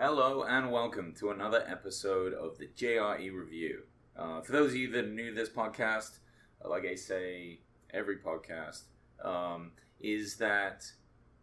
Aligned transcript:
Hello 0.00 0.44
and 0.44 0.70
welcome 0.70 1.12
to 1.18 1.30
another 1.30 1.64
episode 1.66 2.32
of 2.32 2.56
the 2.56 2.68
JRE 2.68 3.34
Review. 3.34 3.82
Uh, 4.16 4.40
for 4.42 4.52
those 4.52 4.70
of 4.70 4.76
you 4.76 4.92
that 4.92 5.06
are 5.06 5.08
new 5.08 5.30
to 5.30 5.34
this 5.34 5.48
podcast, 5.48 6.20
uh, 6.64 6.68
like 6.68 6.86
I 6.86 6.94
say 6.94 7.58
every 7.92 8.18
podcast, 8.18 8.82
um, 9.24 9.72
is 9.98 10.36
that 10.36 10.84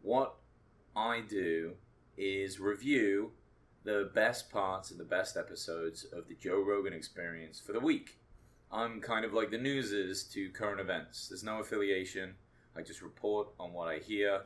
what 0.01 0.35
I 0.95 1.19
do 1.19 1.73
is 2.15 2.61
review 2.61 3.33
the 3.83 4.09
best 4.15 4.49
parts 4.49 4.89
and 4.89 5.01
the 5.01 5.03
best 5.03 5.35
episodes 5.35 6.05
of 6.13 6.29
the 6.29 6.35
Joe 6.35 6.61
Rogan 6.61 6.93
experience 6.93 7.59
for 7.59 7.73
the 7.73 7.81
week. 7.81 8.19
I'm 8.71 9.01
kind 9.01 9.25
of 9.25 9.33
like 9.33 9.51
the 9.51 9.57
news 9.57 9.91
is 9.91 10.23
to 10.29 10.49
current 10.51 10.79
events. 10.79 11.27
There's 11.27 11.43
no 11.43 11.59
affiliation. 11.59 12.35
I 12.73 12.83
just 12.83 13.01
report 13.01 13.49
on 13.59 13.73
what 13.73 13.89
I 13.89 13.97
hear. 13.97 14.43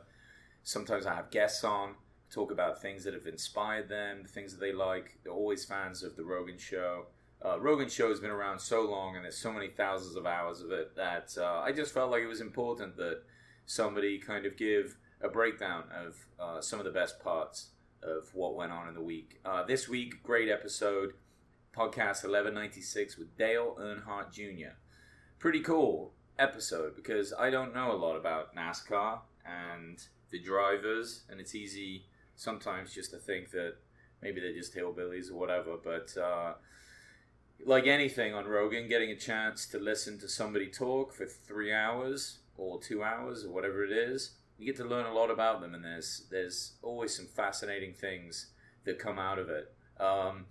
Sometimes 0.64 1.06
I 1.06 1.14
have 1.14 1.30
guests 1.30 1.62
on, 1.62 1.94
talk 2.30 2.50
about 2.50 2.80
things 2.80 3.04
that 3.04 3.14
have 3.14 3.26
inspired 3.26 3.88
them, 3.88 4.22
the 4.22 4.28
things 4.28 4.52
that 4.52 4.60
they 4.60 4.72
like. 4.72 5.18
They're 5.22 5.32
always 5.32 5.64
fans 5.64 6.02
of 6.02 6.16
the 6.16 6.24
Rogan 6.24 6.58
Show. 6.58 7.06
Uh, 7.44 7.58
Rogan 7.58 7.88
Show 7.88 8.08
has 8.10 8.20
been 8.20 8.30
around 8.30 8.58
so 8.60 8.82
long, 8.82 9.16
and 9.16 9.24
there's 9.24 9.38
so 9.38 9.52
many 9.52 9.68
thousands 9.68 10.16
of 10.16 10.26
hours 10.26 10.60
of 10.60 10.70
it 10.70 10.94
that 10.96 11.34
uh, 11.38 11.60
I 11.60 11.72
just 11.72 11.92
felt 11.92 12.10
like 12.10 12.22
it 12.22 12.26
was 12.26 12.40
important 12.40 12.96
that 12.96 13.22
somebody 13.66 14.18
kind 14.18 14.46
of 14.46 14.56
give 14.56 14.96
a 15.22 15.28
breakdown 15.28 15.84
of 15.94 16.16
uh, 16.38 16.60
some 16.60 16.78
of 16.78 16.84
the 16.84 16.90
best 16.90 17.18
parts 17.20 17.70
of 18.02 18.34
what 18.34 18.54
went 18.54 18.72
on 18.72 18.88
in 18.88 18.94
the 18.94 19.02
week. 19.02 19.40
Uh, 19.44 19.64
this 19.64 19.88
week, 19.88 20.22
great 20.22 20.48
episode, 20.48 21.14
podcast 21.74 22.24
1196 22.24 23.16
with 23.16 23.36
Dale 23.36 23.76
Earnhardt 23.80 24.32
Jr. 24.32 24.74
Pretty 25.38 25.60
cool 25.60 26.12
episode 26.38 26.96
because 26.96 27.32
I 27.38 27.50
don't 27.50 27.74
know 27.74 27.92
a 27.92 27.96
lot 27.96 28.16
about 28.16 28.54
NASCAR 28.54 29.20
and 29.44 30.02
the 30.30 30.40
drivers, 30.40 31.22
and 31.28 31.40
it's 31.40 31.54
easy 31.54 32.06
sometimes 32.40 32.94
just 32.94 33.10
to 33.10 33.18
think 33.18 33.50
that 33.50 33.74
maybe 34.22 34.40
they're 34.40 34.54
just 34.54 34.74
hillbillies 34.74 35.30
or 35.30 35.34
whatever. 35.34 35.76
But 35.76 36.16
uh, 36.16 36.54
like 37.66 37.86
anything 37.86 38.32
on 38.32 38.46
Rogan, 38.46 38.88
getting 38.88 39.10
a 39.10 39.16
chance 39.16 39.66
to 39.66 39.78
listen 39.78 40.18
to 40.20 40.28
somebody 40.28 40.68
talk 40.68 41.12
for 41.12 41.26
three 41.26 41.70
hours 41.70 42.38
or 42.56 42.80
two 42.80 43.04
hours 43.04 43.44
or 43.44 43.50
whatever 43.50 43.84
it 43.84 43.92
is, 43.92 44.36
you 44.58 44.64
get 44.64 44.76
to 44.76 44.84
learn 44.84 45.04
a 45.04 45.12
lot 45.12 45.30
about 45.30 45.60
them, 45.60 45.74
and 45.74 45.84
there's 45.84 46.24
there's 46.30 46.72
always 46.82 47.14
some 47.14 47.26
fascinating 47.26 47.92
things 47.92 48.46
that 48.84 48.98
come 48.98 49.18
out 49.18 49.38
of 49.38 49.50
it. 49.50 49.74
Um, 49.98 50.46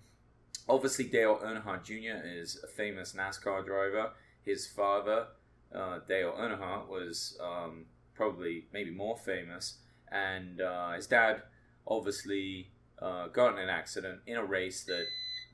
obviously, 0.68 1.06
Dale 1.06 1.40
Earnhardt 1.42 1.82
Jr. 1.84 2.24
is 2.24 2.62
a 2.62 2.68
famous 2.68 3.14
NASCAR 3.14 3.66
driver. 3.66 4.12
His 4.44 4.66
father, 4.66 5.26
uh, 5.74 5.98
Dale 6.06 6.34
Earnhardt, 6.38 6.88
was 6.88 7.36
um, 7.42 7.86
probably 8.14 8.66
maybe 8.72 8.90
more 8.92 9.16
famous, 9.16 9.78
and 10.12 10.60
uh, 10.60 10.92
his 10.92 11.08
dad 11.08 11.42
obviously 11.90 12.70
uh, 13.02 13.26
got 13.28 13.54
in 13.54 13.58
an 13.58 13.68
accident 13.68 14.20
in 14.26 14.36
a 14.36 14.44
race 14.44 14.84
that 14.84 15.04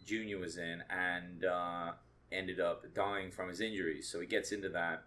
Junior 0.04 0.38
was 0.38 0.58
in, 0.58 0.82
and 0.88 1.44
uh, 1.44 1.92
ended 2.30 2.60
up 2.60 2.84
dying 2.94 3.30
from 3.30 3.48
his 3.48 3.60
injuries. 3.60 4.08
So 4.08 4.20
he 4.20 4.26
gets 4.26 4.52
into 4.52 4.68
that, 4.68 5.02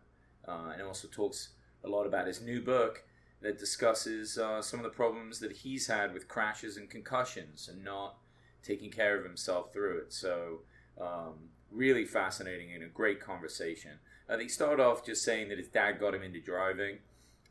uh, 0.48 0.72
and 0.74 0.82
also 0.82 1.08
talks 1.08 1.50
a 1.84 1.88
lot 1.88 2.06
about 2.06 2.28
his 2.28 2.42
new 2.42 2.62
book 2.62 3.04
that 3.42 3.58
discusses 3.58 4.38
uh, 4.38 4.62
some 4.62 4.80
of 4.80 4.84
the 4.84 4.90
problems 4.90 5.40
that 5.40 5.52
he's 5.52 5.88
had 5.88 6.14
with 6.14 6.28
crashes 6.28 6.76
and 6.76 6.90
concussions 6.90 7.70
and 7.70 7.84
not 7.84 8.18
taking 8.62 8.92
care 8.92 9.18
of 9.18 9.24
himself 9.24 9.72
through 9.72 10.00
it. 10.00 10.12
So, 10.12 10.60
um, 11.00 11.50
really 11.72 12.04
fascinating 12.04 12.74
and 12.74 12.84
a 12.84 12.88
great 12.88 13.22
conversation. 13.22 13.92
Uh, 14.30 14.36
they 14.36 14.48
start 14.48 14.80
off 14.80 15.06
just 15.06 15.24
saying 15.24 15.50
that 15.50 15.58
his 15.58 15.68
dad 15.68 16.00
got 16.00 16.14
him 16.14 16.24
into 16.24 16.42
driving, 16.42 16.98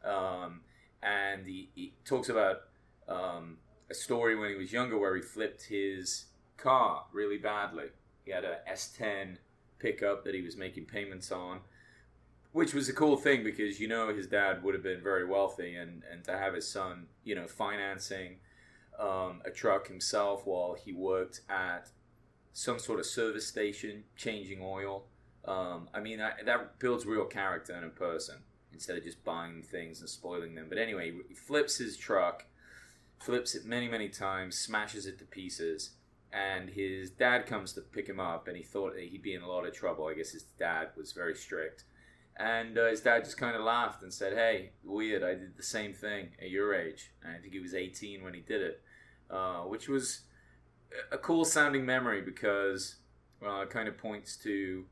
um, 0.04 0.60
and 1.02 1.46
he, 1.46 1.70
he, 1.74 1.92
talks 2.04 2.28
about 2.28 2.62
um, 3.08 3.56
a 3.90 3.94
story 3.94 4.36
when 4.36 4.50
he 4.50 4.56
was 4.56 4.72
younger 4.72 4.98
where 4.98 5.16
he 5.16 5.22
flipped 5.22 5.64
his 5.64 6.26
car 6.56 7.04
really 7.12 7.38
badly. 7.38 7.86
He 8.24 8.30
had 8.30 8.44
a 8.44 8.58
S10 8.70 9.38
pickup 9.78 10.24
that 10.24 10.34
he 10.34 10.42
was 10.42 10.56
making 10.56 10.84
payments 10.84 11.32
on 11.32 11.60
which 12.52 12.74
was 12.74 12.88
a 12.88 12.92
cool 12.92 13.16
thing 13.16 13.44
because 13.44 13.78
you 13.78 13.88
know 13.88 14.14
his 14.14 14.26
dad 14.26 14.62
would 14.62 14.74
have 14.74 14.82
been 14.82 15.02
very 15.02 15.24
wealthy 15.24 15.76
and 15.76 16.02
and 16.10 16.24
to 16.24 16.36
have 16.36 16.54
his 16.54 16.66
son 16.66 17.06
you 17.24 17.34
know 17.34 17.46
financing 17.46 18.36
um, 18.98 19.40
a 19.44 19.50
truck 19.50 19.86
himself 19.86 20.42
while 20.44 20.74
he 20.74 20.92
worked 20.92 21.42
at 21.48 21.88
some 22.52 22.78
sort 22.78 22.98
of 22.98 23.06
service 23.06 23.46
station 23.46 24.04
changing 24.16 24.60
oil 24.62 25.04
um, 25.44 25.88
i 25.94 26.00
mean 26.00 26.18
that, 26.18 26.38
that 26.46 26.78
builds 26.78 27.06
real 27.06 27.24
character 27.24 27.76
in 27.76 27.84
a 27.84 27.88
person 27.88 28.36
instead 28.72 28.96
of 28.96 29.04
just 29.04 29.22
buying 29.24 29.62
things 29.62 30.00
and 30.00 30.08
spoiling 30.08 30.54
them 30.54 30.66
but 30.68 30.78
anyway 30.78 31.12
he 31.28 31.34
flips 31.34 31.76
his 31.76 31.96
truck 31.96 32.44
flips 33.18 33.54
it 33.54 33.64
many 33.64 33.88
many 33.88 34.08
times 34.08 34.56
smashes 34.56 35.06
it 35.06 35.18
to 35.18 35.24
pieces 35.24 35.90
and 36.32 36.70
his 36.70 37.10
dad 37.10 37.46
comes 37.46 37.72
to 37.72 37.80
pick 37.80 38.06
him 38.06 38.20
up 38.20 38.48
and 38.48 38.56
he 38.56 38.62
thought 38.62 38.96
he'd 38.96 39.22
be 39.22 39.34
in 39.34 39.42
a 39.42 39.48
lot 39.48 39.66
of 39.66 39.72
trouble 39.74 40.06
i 40.06 40.14
guess 40.14 40.30
his 40.30 40.44
dad 40.58 40.88
was 40.96 41.12
very 41.12 41.34
strict 41.34 41.84
and 42.38 42.78
uh, 42.78 42.86
his 42.86 43.00
dad 43.00 43.24
just 43.24 43.36
kind 43.36 43.56
of 43.56 43.62
laughed 43.62 44.02
and 44.02 44.14
said, 44.14 44.34
"Hey, 44.34 44.70
weird. 44.84 45.24
I 45.24 45.34
did 45.34 45.56
the 45.56 45.62
same 45.62 45.92
thing 45.92 46.30
at 46.40 46.50
your 46.50 46.72
age. 46.72 47.12
And 47.22 47.34
I 47.34 47.38
think 47.38 47.52
he 47.52 47.58
was 47.58 47.74
18 47.74 48.22
when 48.22 48.34
he 48.34 48.40
did 48.40 48.62
it, 48.62 48.82
uh, 49.28 49.62
which 49.62 49.88
was 49.88 50.20
a 51.10 51.18
cool 51.18 51.44
sounding 51.44 51.84
memory 51.84 52.22
because 52.22 52.96
uh, 53.44 53.62
it 53.62 53.70
kind 53.70 53.88
of 53.88 53.98
points 53.98 54.36
to 54.36 54.84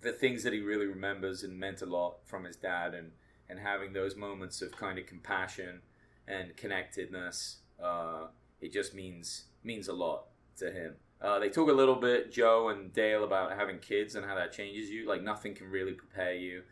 the 0.00 0.12
things 0.12 0.44
that 0.44 0.52
he 0.52 0.60
really 0.60 0.86
remembers 0.86 1.42
and 1.42 1.58
meant 1.58 1.82
a 1.82 1.86
lot 1.86 2.18
from 2.24 2.44
his 2.44 2.56
dad, 2.56 2.94
and 2.94 3.10
and 3.48 3.58
having 3.58 3.92
those 3.92 4.14
moments 4.14 4.62
of 4.62 4.70
kind 4.72 4.98
of 4.98 5.06
compassion 5.06 5.80
and 6.28 6.56
connectedness. 6.56 7.58
Uh, 7.82 8.26
it 8.60 8.72
just 8.72 8.94
means 8.94 9.44
means 9.64 9.88
a 9.88 9.92
lot 9.92 10.26
to 10.58 10.70
him. 10.70 10.94
Uh, 11.20 11.38
they 11.38 11.48
talk 11.48 11.68
a 11.68 11.72
little 11.72 11.96
bit, 11.96 12.30
Joe 12.30 12.68
and 12.68 12.92
Dale, 12.92 13.24
about 13.24 13.56
having 13.56 13.78
kids 13.78 14.14
and 14.14 14.24
how 14.24 14.36
that 14.36 14.52
changes 14.52 14.88
you. 14.88 15.08
Like 15.08 15.22
nothing 15.22 15.54
can 15.54 15.68
really 15.68 15.92
prepare 15.92 16.34
you 16.34 16.62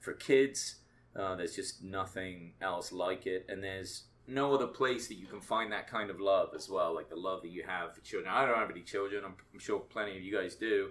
for 0.00 0.12
kids. 0.12 0.76
Uh, 1.14 1.34
there's 1.34 1.56
just 1.56 1.82
nothing 1.82 2.52
else 2.60 2.92
like 2.92 3.26
it, 3.26 3.46
and 3.48 3.64
there's 3.64 4.04
no 4.28 4.52
other 4.52 4.66
place 4.66 5.08
that 5.08 5.14
you 5.14 5.26
can 5.26 5.40
find 5.40 5.72
that 5.72 5.88
kind 5.88 6.10
of 6.10 6.20
love 6.20 6.50
as 6.54 6.68
well, 6.68 6.94
like 6.94 7.08
the 7.08 7.16
love 7.16 7.42
that 7.42 7.48
you 7.48 7.64
have 7.66 7.94
for 7.94 8.00
children. 8.02 8.32
I 8.32 8.44
don't 8.44 8.58
have 8.58 8.70
any 8.70 8.82
children. 8.82 9.24
I'm, 9.24 9.34
I'm 9.52 9.58
sure 9.58 9.78
plenty 9.80 10.16
of 10.16 10.22
you 10.22 10.36
guys 10.36 10.56
do, 10.56 10.90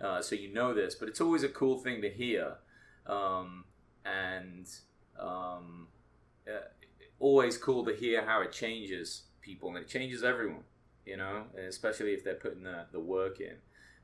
uh, 0.00 0.22
so 0.22 0.34
you 0.34 0.52
know 0.52 0.72
this. 0.72 0.94
But 0.94 1.08
it's 1.08 1.20
always 1.20 1.42
a 1.42 1.48
cool 1.48 1.78
thing 1.78 2.00
to 2.02 2.08
hear, 2.08 2.54
um, 3.06 3.64
and 4.04 4.66
um, 5.20 5.88
uh, 6.48 6.60
always 7.18 7.56
cool 7.56 7.84
to 7.84 7.94
hear 7.94 8.24
how 8.24 8.42
it 8.42 8.52
changes 8.52 9.22
people, 9.40 9.68
and 9.70 9.78
it 9.78 9.88
changes 9.88 10.22
everyone 10.22 10.64
you 11.06 11.16
know, 11.16 11.44
especially 11.68 12.12
if 12.12 12.24
they're 12.24 12.34
putting 12.34 12.64
the, 12.64 12.84
the 12.92 13.00
work 13.00 13.40
in. 13.40 13.54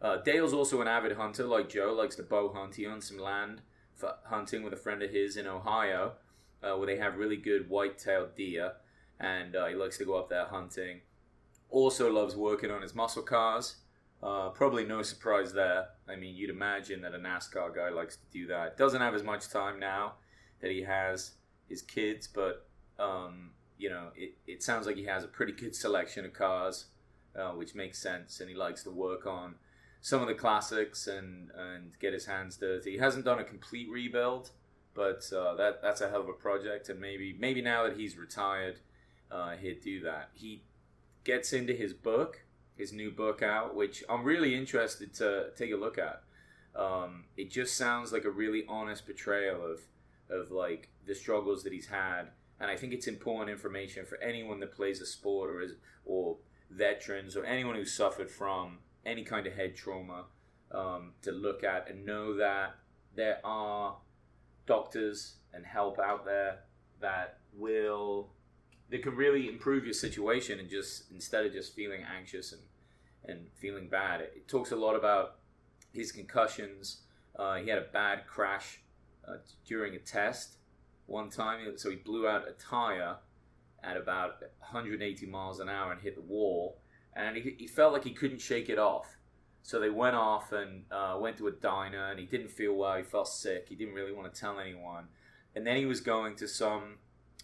Uh, 0.01 0.17
Dale's 0.19 0.53
also 0.53 0.81
an 0.81 0.89
avid 0.89 1.17
hunter, 1.17 1.45
like 1.45 1.69
Joe, 1.69 1.93
likes 1.93 2.17
to 2.17 2.23
bow 2.23 2.53
hunt. 2.53 2.77
He 2.77 2.87
owns 2.87 3.09
some 3.09 3.19
land 3.19 3.61
for 3.95 4.15
hunting 4.25 4.63
with 4.63 4.73
a 4.73 4.77
friend 4.77 5.03
of 5.03 5.11
his 5.11 5.37
in 5.37 5.47
Ohio, 5.47 6.13
uh, 6.63 6.77
where 6.77 6.87
they 6.87 6.97
have 6.97 7.17
really 7.17 7.37
good 7.37 7.69
white-tailed 7.69 8.35
deer, 8.37 8.73
and 9.21 9.55
uh, 9.55 9.67
he 9.67 9.75
likes 9.75 9.99
to 9.99 10.05
go 10.05 10.15
up 10.15 10.29
there 10.31 10.47
hunting. 10.47 11.01
Also 11.71 12.11
loves 12.11 12.37
working 12.37 12.71
on 12.71 12.83
his 12.83 12.95
muscle 12.95 13.23
cars. 13.23 13.77
Uh, 14.23 14.51
probably 14.51 14.85
no 14.85 15.03
surprise 15.03 15.53
there. 15.53 15.87
I 16.09 16.15
mean, 16.15 16.37
you'd 16.37 16.51
imagine 16.51 17.03
that 17.03 17.15
a 17.15 17.19
NASCAR 17.19 17.75
guy 17.75 17.89
likes 17.89 18.17
to 18.17 18.27
do 18.33 18.47
that. 18.49 18.77
Doesn't 18.77 19.01
have 19.01 19.15
as 19.15 19.25
much 19.25 19.49
time 19.49 19.81
now 19.81 20.15
that 20.61 20.71
he 20.71 20.83
has 20.83 21.33
his 21.69 21.83
kids, 21.83 22.29
but 22.29 22.69
um, 23.03 23.51
you 23.79 23.91
know, 23.91 24.09
it, 24.17 24.35
it 24.47 24.63
sounds 24.63 24.87
like 24.87 24.97
he 24.97 25.05
has 25.05 25.25
a 25.25 25.29
pretty 25.29 25.53
good 25.53 25.75
selection 25.75 26.25
of 26.25 26.33
cars 26.33 26.87
uh, 27.37 27.51
which 27.51 27.75
makes 27.75 27.99
sense. 27.99 28.41
And 28.41 28.49
he 28.49 28.57
likes 28.57 28.83
to 28.85 28.91
work 28.91 29.27
on 29.27 29.57
some 30.01 30.21
of 30.21 30.29
the 30.29 30.35
classics 30.35 31.07
and 31.07 31.51
and 31.57 31.99
get 31.99 32.13
his 32.13 32.27
hands 32.27 32.57
dirty. 32.57 32.93
He 32.93 32.99
hasn't 32.99 33.25
done 33.25 33.39
a 33.39 33.45
complete 33.45 33.89
rebuild, 33.91 34.51
but 34.95 35.31
uh, 35.33 35.55
that 35.55 35.81
that's 35.83 36.01
a 36.01 36.11
hell 36.11 36.21
of 36.21 36.29
a 36.29 36.35
project. 36.35 36.89
And 36.89 37.01
maybe 37.01 37.35
maybe 37.39 37.63
now 37.63 37.85
that 37.85 37.97
he's 37.97 38.17
retired, 38.17 38.81
uh, 39.31 39.57
he'd 39.57 39.81
do 39.81 40.01
that. 40.01 40.31
He 40.35 40.63
gets 41.25 41.53
into 41.53 41.73
his 41.73 41.93
book, 41.93 42.45
his 42.77 42.93
new 42.93 43.11
book 43.11 43.43
out, 43.43 43.75
which 43.75 44.03
I'm 44.09 44.25
really 44.25 44.55
interested 44.55 45.15
to 45.15 45.51
take 45.57 45.73
a 45.73 45.77
look 45.77 45.99
at. 45.99 46.23
Um, 46.75 47.25
it 47.37 47.51
just 47.51 47.77
sounds 47.77 48.13
like 48.13 48.25
a 48.25 48.31
really 48.31 48.65
honest 48.69 49.07
portrayal 49.07 49.65
of 49.65 49.81
of 50.31 50.51
like 50.51 50.89
the 51.07 51.15
struggles 51.15 51.63
that 51.65 51.73
he's 51.73 51.87
had, 51.87 52.31
and 52.61 52.71
I 52.71 52.77
think 52.77 52.93
it's 52.93 53.07
important 53.07 53.51
information 53.51 54.07
for 54.07 54.19
anyone 54.23 54.61
that 54.61 54.73
plays 54.73 55.01
a 55.01 55.07
sport 55.07 55.51
or 55.51 55.63
is 55.63 55.73
or 56.05 56.37
veterans 56.71 57.37
or 57.37 57.45
anyone 57.45 57.75
who 57.75 57.85
suffered 57.85 58.31
from 58.31 58.79
any 59.05 59.25
kind 59.25 59.47
of 59.47 59.55
head 59.55 59.77
trauma 59.77 60.25
um, 60.71 61.13
to 61.23 61.33
look 61.33 61.65
at 61.65 61.89
and 61.91 62.07
know 62.07 62.37
that 62.37 62.77
there 63.15 63.39
are 63.45 63.97
doctors 64.67 65.37
and 65.53 65.67
help 65.67 65.99
out 65.99 66.25
there 66.25 66.61
that 67.01 67.39
will 67.53 68.31
that 68.91 69.03
can 69.03 69.17
really 69.17 69.49
improve 69.49 69.85
your 69.85 69.95
situation 69.95 70.61
and 70.61 70.69
just 70.69 71.11
instead 71.11 71.45
of 71.45 71.53
just 71.53 71.75
feeling 71.75 72.03
anxious 72.17 72.53
and 72.53 72.63
and 73.25 73.47
feeling 73.55 73.89
bad. 73.89 74.21
It, 74.21 74.33
it 74.37 74.49
talks 74.49 74.73
a 74.73 74.77
lot 74.77 74.97
about 74.97 75.37
his 75.93 76.11
concussions. 76.11 77.03
Uh, 77.37 77.57
he 77.57 77.69
had 77.69 77.79
a 77.79 77.87
bad 77.93 78.27
crash 78.27 78.81
uh, 79.27 79.37
during 79.67 79.95
a 79.95 79.99
test 79.99 80.57
one 81.13 81.29
time, 81.29 81.61
so 81.77 81.91
he 81.91 81.97
blew 81.97 82.27
out 82.27 82.49
a 82.49 82.53
tire 82.53 83.17
at 83.85 83.97
about 83.97 84.41
180 84.61 85.27
miles 85.27 85.61
an 85.61 85.69
hour 85.69 85.93
and 85.93 86.01
hit 86.01 86.15
the 86.17 86.23
wall, 86.23 86.79
and 87.15 87.37
he, 87.37 87.55
he 87.59 87.67
felt 87.67 87.93
like 87.93 88.05
he 88.05 88.13
couldn't 88.13 88.41
shake 88.41 88.69
it 88.69 88.79
off. 88.79 89.19
So 89.63 89.79
they 89.79 89.91
went 89.91 90.17
off 90.17 90.51
and 90.51 90.85
uh, 90.91 91.19
went 91.21 91.37
to 91.39 91.47
a 91.47 91.53
diner, 91.53 92.11
and 92.11 92.19
he 92.19 92.27
didn't 92.27 92.51
feel 92.51 92.75
well. 92.75 92.97
He 92.97 93.03
felt 93.03 93.29
sick. 93.29 93.67
He 93.69 93.77
didn't 93.77 93.95
really 93.95 94.13
want 94.13 94.33
to 94.33 94.41
tell 94.41 94.59
anyone. 94.59 95.05
And 95.55 95.67
then 95.67 95.77
he 95.77 95.85
was 95.85 96.01
going 96.01 96.35
to 96.37 96.49
some, 96.49 96.97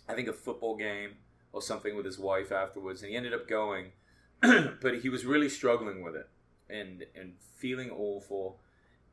I 0.09 0.15
think, 0.15 0.27
a 0.27 0.33
football 0.33 0.75
game 0.75 1.11
or 1.53 1.61
something 1.61 1.95
with 1.95 2.07
his 2.07 2.19
wife 2.19 2.51
afterwards, 2.51 3.03
and 3.03 3.11
he 3.11 3.17
ended 3.17 3.35
up 3.35 3.47
going, 3.47 3.93
but 4.41 5.01
he 5.03 5.11
was 5.11 5.27
really 5.27 5.49
struggling 5.49 6.03
with 6.03 6.17
it 6.17 6.29
and 6.71 7.05
and 7.15 7.35
feeling 7.57 7.91
awful, 7.91 8.61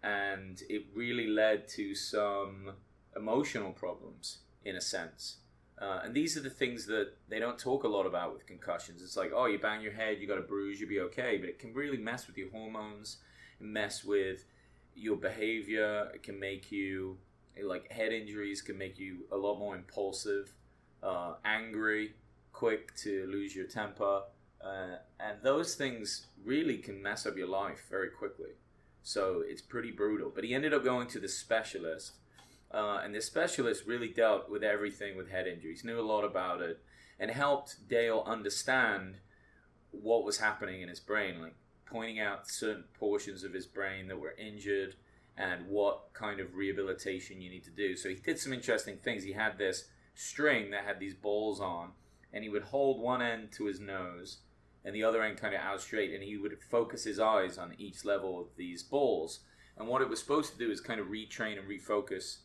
and 0.01 0.61
it 0.69 0.85
really 0.95 1.27
led 1.27 1.67
to 1.67 1.93
some 1.93 2.71
emotional 3.15 3.71
problems 3.71 4.39
in 4.65 4.75
a 4.75 4.81
sense. 4.81 5.37
Uh, 5.81 6.01
and 6.03 6.13
these 6.13 6.37
are 6.37 6.41
the 6.41 6.49
things 6.49 6.85
that 6.85 7.09
they 7.29 7.39
don't 7.39 7.59
talk 7.59 7.83
a 7.83 7.87
lot 7.87 8.05
about 8.05 8.33
with 8.33 8.47
concussions. 8.47 9.01
It's 9.01 9.17
like, 9.17 9.31
oh, 9.35 9.45
you 9.45 9.59
bang 9.59 9.81
your 9.81 9.91
head, 9.91 10.17
you 10.19 10.27
got 10.27 10.37
a 10.37 10.41
bruise, 10.41 10.79
you'll 10.79 10.89
be 10.89 11.01
okay. 11.01 11.37
But 11.37 11.49
it 11.49 11.59
can 11.59 11.73
really 11.73 11.97
mess 11.97 12.27
with 12.27 12.37
your 12.37 12.49
hormones, 12.49 13.17
mess 13.59 14.03
with 14.03 14.45
your 14.95 15.17
behavior. 15.17 16.09
It 16.13 16.23
can 16.23 16.39
make 16.39 16.71
you, 16.71 17.17
like, 17.61 17.91
head 17.91 18.13
injuries 18.13 18.61
can 18.61 18.77
make 18.77 18.97
you 18.97 19.25
a 19.31 19.37
lot 19.37 19.59
more 19.59 19.75
impulsive, 19.75 20.53
uh, 21.03 21.33
angry, 21.43 22.13
quick 22.53 22.95
to 22.97 23.27
lose 23.29 23.53
your 23.53 23.65
temper. 23.65 24.21
Uh, 24.63 24.95
and 25.19 25.37
those 25.43 25.75
things 25.75 26.27
really 26.43 26.77
can 26.77 27.03
mess 27.03 27.25
up 27.25 27.35
your 27.35 27.47
life 27.47 27.83
very 27.89 28.09
quickly. 28.09 28.51
So 29.03 29.43
it's 29.45 29.61
pretty 29.61 29.91
brutal. 29.91 30.31
But 30.33 30.45
he 30.45 30.55
ended 30.55 30.73
up 30.73 30.85
going 30.85 31.07
to 31.09 31.19
the 31.19 31.27
specialist 31.27 32.13
uh, 32.75 33.01
and 33.03 33.15
the 33.15 33.21
specialist 33.21 33.87
really 33.87 34.09
dealt 34.09 34.49
with 34.49 34.63
everything 34.63 35.15
with 35.15 35.31
head 35.31 35.47
injuries, 35.47 35.85
knew 35.85 35.99
a 35.99 36.01
lot 36.01 36.25
about 36.25 36.61
it, 36.61 36.83
and 37.17 37.31
helped 37.31 37.87
Dale 37.87 38.23
understand 38.27 39.15
what 39.91 40.25
was 40.25 40.39
happening 40.39 40.81
in 40.81 40.89
his 40.89 40.99
brain, 40.99 41.41
like 41.41 41.55
pointing 41.85 42.19
out 42.19 42.49
certain 42.49 42.83
portions 42.99 43.45
of 43.45 43.53
his 43.53 43.65
brain 43.65 44.07
that 44.09 44.19
were 44.19 44.35
injured 44.37 44.95
and 45.37 45.67
what 45.67 46.13
kind 46.13 46.41
of 46.41 46.55
rehabilitation 46.55 47.41
you 47.41 47.49
need 47.49 47.63
to 47.63 47.69
do. 47.69 47.95
So 47.95 48.09
he 48.09 48.15
did 48.15 48.39
some 48.39 48.51
interesting 48.51 48.97
things. 48.97 49.23
He 49.23 49.31
had 49.31 49.57
this 49.57 49.85
string 50.13 50.71
that 50.71 50.83
had 50.85 50.99
these 50.99 51.13
balls 51.13 51.61
on, 51.61 51.91
and 52.33 52.43
he 52.43 52.49
would 52.49 52.63
hold 52.63 52.99
one 52.99 53.21
end 53.21 53.53
to 53.53 53.65
his 53.65 53.79
nose 53.79 54.39
and 54.83 54.93
the 54.93 55.03
other 55.03 55.23
end 55.23 55.37
kind 55.37 55.55
of 55.55 55.61
out 55.61 55.81
straight, 55.81 56.13
and 56.13 56.23
he 56.23 56.37
would 56.37 56.61
focus 56.69 57.05
his 57.05 57.19
eyes 57.19 57.57
on 57.57 57.73
each 57.77 58.05
level 58.05 58.39
of 58.39 58.47
these 58.57 58.83
balls. 58.83 59.39
And 59.77 59.87
what 59.87 60.01
it 60.01 60.09
was 60.09 60.19
supposed 60.19 60.51
to 60.51 60.59
do 60.59 60.69
is 60.69 60.79
kind 60.79 60.99
of 60.99 61.07
retrain 61.07 61.57
and 61.57 61.67
refocus 61.67 62.37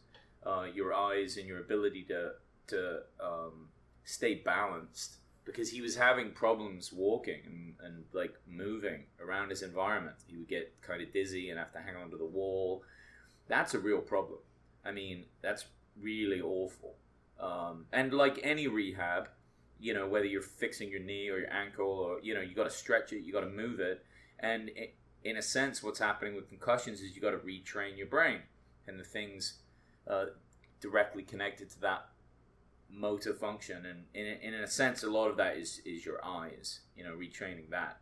uh, 0.46 0.66
your 0.74 0.94
eyes 0.94 1.36
and 1.36 1.46
your 1.46 1.60
ability 1.60 2.02
to 2.04 2.32
to 2.68 3.00
um, 3.20 3.68
stay 4.04 4.34
balanced 4.34 5.16
because 5.44 5.70
he 5.70 5.80
was 5.80 5.96
having 5.96 6.30
problems 6.30 6.92
walking 6.92 7.40
and, 7.44 7.74
and 7.82 8.04
like 8.12 8.34
moving 8.48 9.04
around 9.20 9.50
his 9.50 9.62
environment. 9.62 10.16
He 10.26 10.36
would 10.36 10.48
get 10.48 10.72
kind 10.82 11.02
of 11.02 11.12
dizzy 11.12 11.50
and 11.50 11.58
have 11.58 11.72
to 11.72 11.80
hang 11.80 11.96
onto 11.96 12.18
the 12.18 12.26
wall. 12.26 12.82
That's 13.48 13.74
a 13.74 13.78
real 13.78 14.00
problem. 14.00 14.38
I 14.84 14.92
mean, 14.92 15.24
that's 15.42 15.64
really 16.00 16.40
awful. 16.40 16.94
Um, 17.40 17.86
and 17.92 18.12
like 18.12 18.38
any 18.42 18.68
rehab, 18.68 19.28
you 19.80 19.94
know, 19.94 20.06
whether 20.06 20.26
you're 20.26 20.42
fixing 20.42 20.90
your 20.90 21.00
knee 21.00 21.28
or 21.28 21.38
your 21.38 21.52
ankle 21.52 21.88
or, 21.88 22.20
you 22.20 22.34
know, 22.34 22.40
you 22.40 22.54
got 22.54 22.64
to 22.64 22.70
stretch 22.70 23.12
it, 23.12 23.24
you 23.24 23.32
got 23.32 23.40
to 23.40 23.48
move 23.48 23.80
it. 23.80 24.04
And 24.38 24.68
it, 24.76 24.94
in 25.24 25.36
a 25.36 25.42
sense, 25.42 25.82
what's 25.82 25.98
happening 25.98 26.34
with 26.34 26.48
concussions 26.48 27.00
is 27.00 27.14
you 27.14 27.20
got 27.20 27.30
to 27.30 27.38
retrain 27.38 27.96
your 27.96 28.06
brain 28.06 28.40
and 28.86 28.98
the 28.98 29.04
things 29.04 29.54
uh, 30.06 30.26
directly 30.80 31.22
connected 31.22 31.70
to 31.70 31.80
that 31.80 32.06
motor 32.88 33.34
function. 33.34 33.86
And 33.86 34.04
in, 34.14 34.54
in 34.54 34.54
a 34.54 34.66
sense 34.66 35.02
a 35.02 35.10
lot 35.10 35.28
of 35.28 35.36
that 35.36 35.56
is 35.56 35.80
is 35.84 36.04
your 36.04 36.24
eyes 36.24 36.80
you 36.96 37.04
know 37.04 37.14
retraining 37.14 37.70
that. 37.70 38.00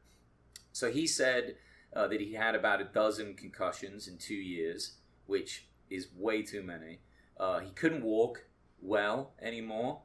So 0.73 0.91
he 0.91 1.07
said 1.07 1.57
uh, 1.95 2.07
that 2.09 2.21
he 2.21 2.35
had 2.35 2.55
about 2.55 2.81
a 2.81 2.85
dozen 2.85 3.35
concussions 3.35 4.09
in 4.09 4.19
two 4.19 4.35
years 4.35 4.93
which 5.27 5.67
is 5.91 6.09
way 6.17 6.43
too 6.43 6.63
many. 6.63 7.01
Uh, 7.39 7.61
he 7.61 7.71
couldn't 7.71 8.03
walk 8.03 8.45
well 8.81 9.33
anymore. 9.41 10.01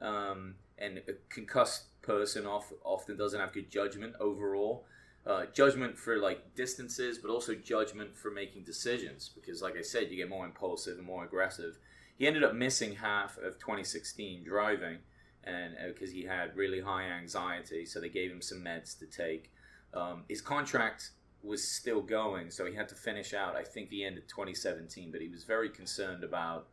Um, 0.00 0.56
and 0.78 0.98
a 0.98 1.12
concussed 1.30 2.00
person 2.02 2.46
off, 2.46 2.72
often 2.84 3.16
doesn't 3.16 3.40
have 3.40 3.52
good 3.52 3.70
judgment 3.70 4.14
overall 4.20 4.84
uh, 5.26 5.46
judgment 5.52 5.98
for 5.98 6.18
like 6.18 6.54
distances, 6.54 7.18
but 7.18 7.30
also 7.30 7.54
judgment 7.54 8.16
for 8.16 8.30
making 8.30 8.62
decisions. 8.62 9.30
Because, 9.34 9.60
like 9.60 9.76
I 9.76 9.82
said, 9.82 10.10
you 10.10 10.16
get 10.16 10.28
more 10.28 10.46
impulsive 10.46 10.98
and 10.98 11.06
more 11.06 11.24
aggressive. 11.24 11.78
He 12.16 12.26
ended 12.26 12.44
up 12.44 12.54
missing 12.54 12.94
half 12.94 13.36
of 13.38 13.58
2016 13.58 14.44
driving, 14.44 14.98
and 15.44 15.74
because 15.88 16.10
uh, 16.10 16.14
he 16.14 16.22
had 16.24 16.56
really 16.56 16.80
high 16.80 17.04
anxiety, 17.04 17.84
so 17.84 18.00
they 18.00 18.08
gave 18.08 18.30
him 18.30 18.40
some 18.40 18.62
meds 18.62 18.98
to 19.00 19.06
take. 19.06 19.52
Um, 19.92 20.24
his 20.28 20.40
contract 20.40 21.10
was 21.42 21.66
still 21.66 22.00
going, 22.00 22.50
so 22.50 22.64
he 22.64 22.74
had 22.74 22.88
to 22.88 22.94
finish 22.94 23.34
out. 23.34 23.56
I 23.56 23.64
think 23.64 23.90
the 23.90 24.04
end 24.04 24.18
of 24.18 24.26
2017, 24.28 25.10
but 25.10 25.20
he 25.20 25.28
was 25.28 25.44
very 25.44 25.68
concerned 25.68 26.24
about 26.24 26.68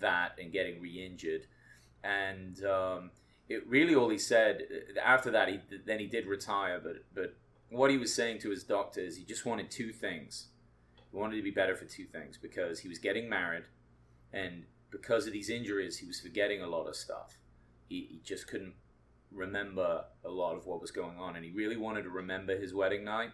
that 0.00 0.32
and 0.40 0.52
getting 0.52 0.80
re-injured, 0.80 1.46
and. 2.04 2.64
Um, 2.64 3.10
it 3.48 3.66
really 3.66 3.94
all 3.94 4.10
he 4.10 4.18
said 4.18 4.60
uh, 4.70 5.00
after 5.00 5.30
that 5.30 5.48
he 5.48 5.58
then 5.86 5.98
he 5.98 6.06
did 6.06 6.26
retire 6.26 6.78
but 6.84 6.96
but 7.14 7.34
what 7.70 7.90
he 7.90 7.98
was 7.98 8.14
saying 8.14 8.38
to 8.40 8.50
his 8.50 8.64
doctor 8.64 9.00
is 9.00 9.16
he 9.16 9.24
just 9.24 9.44
wanted 9.44 9.70
two 9.70 9.92
things. 9.92 10.48
He 11.10 11.16
wanted 11.16 11.36
to 11.36 11.42
be 11.42 11.50
better 11.50 11.76
for 11.76 11.84
two 11.84 12.04
things 12.04 12.38
because 12.40 12.80
he 12.80 12.88
was 12.88 12.98
getting 12.98 13.28
married, 13.28 13.64
and 14.32 14.64
because 14.90 15.26
of 15.26 15.32
these 15.32 15.50
injuries, 15.50 15.98
he 15.98 16.06
was 16.06 16.20
forgetting 16.20 16.62
a 16.62 16.66
lot 16.66 16.86
of 16.86 16.96
stuff. 16.96 17.38
He, 17.88 18.08
he 18.10 18.20
just 18.24 18.46
couldn't 18.46 18.74
remember 19.30 20.04
a 20.24 20.28
lot 20.28 20.56
of 20.56 20.66
what 20.66 20.80
was 20.80 20.90
going 20.90 21.18
on, 21.18 21.36
and 21.36 21.44
he 21.44 21.50
really 21.50 21.76
wanted 21.76 22.02
to 22.02 22.10
remember 22.10 22.58
his 22.58 22.74
wedding 22.74 23.04
night, 23.04 23.30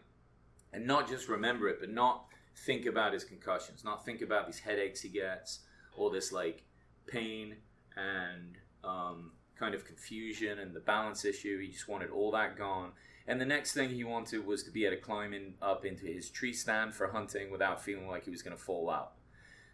and 0.72 0.86
not 0.86 1.08
just 1.08 1.28
remember 1.28 1.68
it, 1.68 1.78
but 1.80 1.90
not 1.90 2.26
think 2.64 2.86
about 2.86 3.12
his 3.12 3.24
concussions, 3.24 3.84
not 3.84 4.04
think 4.04 4.22
about 4.22 4.46
these 4.46 4.60
headaches 4.60 5.00
he 5.02 5.08
gets, 5.08 5.60
all 5.96 6.10
this 6.10 6.32
like 6.32 6.64
pain 7.06 7.56
and 7.96 8.56
um, 8.82 9.32
kind 9.58 9.74
of 9.74 9.84
confusion 9.84 10.58
and 10.58 10.74
the 10.74 10.80
balance 10.80 11.24
issue. 11.24 11.60
He 11.60 11.68
just 11.68 11.88
wanted 11.88 12.10
all 12.10 12.30
that 12.32 12.56
gone 12.56 12.92
and 13.26 13.40
the 13.40 13.46
next 13.46 13.72
thing 13.72 13.90
he 13.90 14.04
wanted 14.04 14.46
was 14.46 14.62
to 14.64 14.70
be 14.70 14.84
able 14.84 14.96
to 14.96 15.02
climb 15.02 15.32
in, 15.32 15.54
up 15.62 15.84
into 15.84 16.06
his 16.06 16.28
tree 16.28 16.52
stand 16.52 16.94
for 16.94 17.08
hunting 17.08 17.50
without 17.50 17.82
feeling 17.82 18.08
like 18.08 18.24
he 18.24 18.30
was 18.30 18.42
going 18.42 18.56
to 18.56 18.62
fall 18.62 18.90
out. 18.90 19.12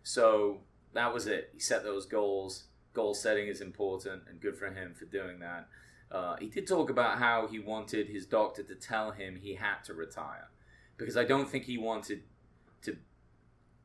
So 0.02 0.60
that 0.92 1.12
was 1.12 1.26
it. 1.26 1.50
He 1.52 1.60
set 1.60 1.82
those 1.82 2.06
goals. 2.06 2.64
Goal 2.92 3.14
setting 3.14 3.46
is 3.48 3.60
important, 3.60 4.22
and 4.28 4.40
good 4.40 4.56
for 4.56 4.66
him 4.66 4.94
for 4.94 5.04
doing 5.04 5.38
that. 5.40 5.68
Uh, 6.10 6.36
he 6.36 6.46
did 6.46 6.66
talk 6.66 6.90
about 6.90 7.18
how 7.18 7.46
he 7.46 7.58
wanted 7.60 8.08
his 8.08 8.26
doctor 8.26 8.64
to 8.64 8.74
tell 8.74 9.12
him 9.12 9.36
he 9.36 9.54
had 9.54 9.84
to 9.84 9.94
retire, 9.94 10.48
because 10.96 11.16
I 11.16 11.24
don't 11.24 11.48
think 11.48 11.64
he 11.64 11.78
wanted 11.78 12.22
to 12.82 12.96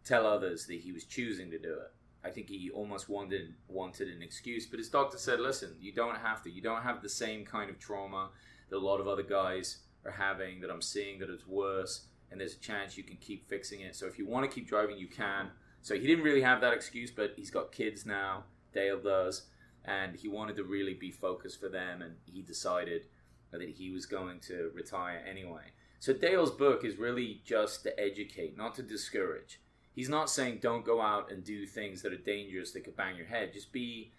tell 0.03 0.25
others 0.25 0.65
that 0.65 0.79
he 0.79 0.91
was 0.91 1.03
choosing 1.03 1.51
to 1.51 1.59
do 1.59 1.73
it. 1.73 1.91
I 2.23 2.31
think 2.31 2.49
he 2.49 2.71
almost 2.71 3.09
wanted 3.09 3.53
wanted 3.67 4.07
an 4.07 4.23
excuse, 4.23 4.65
but 4.65 4.79
his 4.79 4.89
doctor 4.89 5.19
said, 5.19 5.39
"Listen, 5.39 5.75
you 5.79 5.91
don't 5.91 6.17
have 6.17 6.41
to. 6.43 6.49
You 6.49 6.63
don't 6.63 6.81
have 6.81 7.03
the 7.03 7.09
same 7.09 7.45
kind 7.45 7.69
of 7.69 7.77
trauma 7.77 8.29
that 8.69 8.77
a 8.77 8.79
lot 8.79 8.99
of 8.99 9.07
other 9.07 9.23
guys 9.23 9.79
are 10.05 10.11
having 10.11 10.61
that 10.61 10.69
I'm 10.69 10.81
seeing 10.81 11.19
that 11.19 11.29
it's 11.29 11.47
worse, 11.47 12.05
and 12.31 12.39
there's 12.39 12.55
a 12.55 12.59
chance 12.59 12.97
you 12.97 13.03
can 13.03 13.17
keep 13.17 13.47
fixing 13.47 13.81
it. 13.81 13.95
So 13.95 14.05
if 14.05 14.17
you 14.17 14.25
want 14.27 14.49
to 14.49 14.53
keep 14.53 14.67
driving, 14.67 14.97
you 14.97 15.07
can. 15.07 15.49
So 15.81 15.95
he 15.95 16.07
didn't 16.07 16.23
really 16.23 16.41
have 16.41 16.61
that 16.61 16.73
excuse, 16.73 17.11
but 17.11 17.33
he's 17.35 17.51
got 17.51 17.71
kids 17.71 18.05
now. 18.05 18.45
Dale 18.73 18.99
does, 18.99 19.43
and 19.83 20.15
he 20.15 20.27
wanted 20.27 20.55
to 20.57 20.63
really 20.63 20.93
be 20.93 21.11
focused 21.11 21.59
for 21.59 21.69
them, 21.69 22.01
and 22.01 22.15
he 22.31 22.41
decided 22.41 23.05
that 23.51 23.61
he 23.61 23.91
was 23.91 24.05
going 24.05 24.39
to 24.41 24.71
retire 24.73 25.23
anyway. 25.29 25.71
So 25.99 26.13
Dale's 26.13 26.51
book 26.51 26.83
is 26.83 26.97
really 26.97 27.41
just 27.45 27.83
to 27.83 27.99
educate, 27.99 28.57
not 28.57 28.75
to 28.75 28.83
discourage. 28.83 29.61
He's 29.93 30.09
not 30.09 30.29
saying 30.29 30.59
don't 30.61 30.85
go 30.85 31.01
out 31.01 31.31
and 31.31 31.43
do 31.43 31.65
things 31.65 32.01
that 32.01 32.11
are 32.11 32.17
dangerous 32.17 32.71
that 32.71 32.83
could 32.83 32.97
bang 32.97 33.15
your 33.15 33.27
head. 33.27 33.53
Just 33.53 33.71
be 33.71 34.11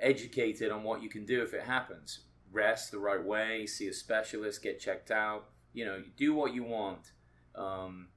educated 0.00 0.72
on 0.72 0.82
what 0.82 1.02
you 1.02 1.10
can 1.10 1.26
do 1.26 1.42
if 1.42 1.52
it 1.52 1.62
happens 1.62 2.20
rest 2.54 2.90
the 2.90 2.98
right 2.98 3.22
way, 3.22 3.66
see 3.66 3.88
a 3.88 3.92
specialist, 3.92 4.62
get 4.62 4.80
checked 4.80 5.10
out. 5.10 5.50
You 5.72 5.84
know, 5.84 6.02
do 6.16 6.34
what 6.34 6.54
you 6.54 6.62
want. 6.62 7.12
Um, 7.54 8.08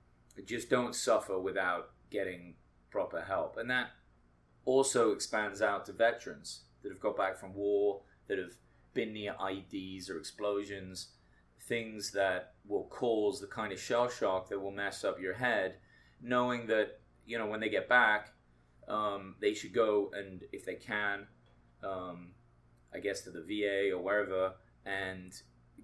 just 0.46 0.70
don't 0.70 0.96
suffer 0.96 1.40
without 1.40 1.90
getting 2.12 2.56
proper 2.92 3.22
help. 3.22 3.58
And 3.58 3.70
that 3.70 3.88
also 4.66 5.12
expands 5.12 5.62
out 5.62 5.86
to 5.86 5.94
veterans 5.94 6.62
that 6.84 6.92
have 6.92 7.02
got 7.02 7.18
back 7.18 7.38
from 7.38 7.54
war, 7.54 8.02
that 8.28 8.38
have 8.38 8.54
been 8.94 9.14
near 9.14 9.34
IEDs 9.34 10.10
or 10.10 10.18
explosions, 10.18 11.10
things 11.68 12.12
that 12.12 12.54
will 12.66 12.86
cause 12.86 13.42
the 13.42 13.48
kind 13.48 13.74
of 13.74 13.80
shell 13.80 14.10
shock 14.10 14.50
that 14.50 14.62
will 14.62 14.72
mess 14.72 15.04
up 15.04 15.20
your 15.20 15.34
head, 15.34 15.76
knowing 16.22 16.68
that 16.68 17.00
you 17.26 17.38
know 17.38 17.48
when 17.48 17.60
they 17.60 17.70
get 17.70 17.90
back, 17.90 18.30
um, 18.88 19.36
they 19.42 19.54
should 19.54 19.74
go 19.74 20.12
and 20.14 20.44
if 20.52 20.66
they 20.66 20.76
can, 20.76 21.28
um, 21.84 22.32
I 22.98 23.00
guess 23.00 23.22
to 23.22 23.32
the 23.32 23.42
VA 23.42 23.96
or 23.96 24.02
wherever, 24.02 24.54
and 24.86 25.34